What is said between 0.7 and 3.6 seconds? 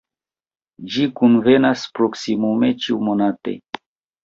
Ĝi kunvenas proksimume ĉiumonate.